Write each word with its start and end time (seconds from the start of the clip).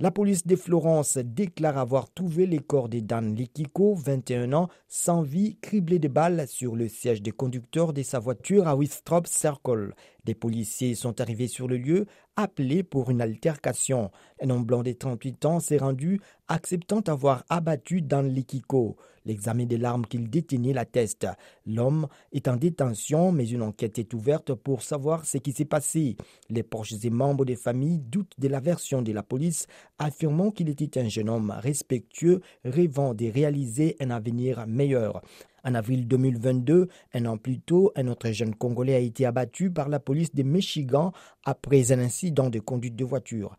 La 0.00 0.10
police 0.10 0.44
de 0.44 0.56
Florence 0.56 1.18
déclare 1.18 1.78
avoir 1.78 2.12
trouvé 2.12 2.46
les 2.46 2.58
corps 2.58 2.88
de 2.88 2.98
Dan 2.98 3.36
Likiko, 3.36 3.94
21 3.94 4.52
ans, 4.52 4.68
sans 4.88 5.22
vie, 5.22 5.56
criblé 5.60 6.00
de 6.00 6.08
balles 6.08 6.48
sur 6.48 6.74
le 6.74 6.88
siège 6.88 7.22
des 7.22 7.30
conducteurs 7.30 7.92
de 7.92 8.02
sa 8.02 8.18
voiture 8.18 8.66
à 8.66 8.74
Wistrop 8.74 9.28
Circle. 9.28 9.94
Des 10.24 10.34
policiers 10.34 10.94
sont 10.94 11.20
arrivés 11.20 11.48
sur 11.48 11.68
le 11.68 11.76
lieu, 11.76 12.06
appelés 12.36 12.82
pour 12.82 13.10
une 13.10 13.20
altercation. 13.20 14.10
Un 14.42 14.50
homme 14.50 14.64
blanc 14.64 14.82
de 14.82 14.92
38 14.92 15.44
ans 15.44 15.60
s'est 15.60 15.76
rendu, 15.76 16.20
acceptant 16.48 17.00
avoir 17.00 17.44
abattu 17.48 18.00
Dan 18.00 18.28
Likiko. 18.28 18.96
L'examen 19.26 19.64
des 19.64 19.78
larmes 19.78 20.04
qu'il 20.04 20.28
détenait 20.28 20.74
l'atteste. 20.74 21.26
L'homme 21.66 22.08
est 22.32 22.46
en 22.46 22.56
détention, 22.56 23.32
mais 23.32 23.48
une 23.48 23.62
enquête 23.62 23.98
est 23.98 24.12
ouverte 24.12 24.52
pour 24.52 24.82
savoir 24.82 25.24
ce 25.24 25.38
qui 25.38 25.52
s'est 25.52 25.64
passé. 25.64 26.16
Les 26.50 26.62
proches 26.62 26.92
et 27.02 27.10
membres 27.10 27.46
des 27.46 27.56
familles 27.56 28.00
doutent 28.00 28.34
de 28.38 28.48
la 28.48 28.60
version 28.60 29.00
de 29.00 29.12
la 29.12 29.22
police, 29.22 29.66
affirmant 29.98 30.50
qu'il 30.50 30.68
était 30.68 31.00
un 31.00 31.08
jeune 31.08 31.30
homme 31.30 31.54
respectueux, 31.56 32.40
rêvant 32.64 33.14
de 33.14 33.26
réaliser 33.26 33.96
un 34.00 34.10
avenir 34.10 34.66
meilleur. 34.66 35.22
En 35.64 35.74
avril 35.74 36.06
2022, 36.06 36.88
un 37.14 37.26
an 37.26 37.38
plus 37.38 37.58
tôt, 37.58 37.92
un 37.96 38.08
autre 38.08 38.30
jeune 38.30 38.54
Congolais 38.54 38.94
a 38.94 38.98
été 38.98 39.24
abattu 39.24 39.70
par 39.70 39.88
la 39.88 39.98
police 39.98 40.34
de 40.34 40.42
Michigan 40.42 41.12
après 41.44 41.90
un 41.92 41.98
incident 41.98 42.50
de 42.50 42.58
conduite 42.58 42.96
de 42.96 43.04
voiture. 43.04 43.52